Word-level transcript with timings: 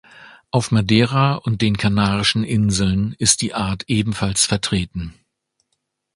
Auf 0.49 0.71
Madeira 0.71 1.35
und 1.35 1.61
den 1.61 1.77
Kanarischen 1.77 2.43
Inseln 2.43 3.13
ist 3.19 3.43
die 3.43 3.53
Art 3.53 3.83
ebenfalls 3.87 4.47
vertreten. 4.47 5.13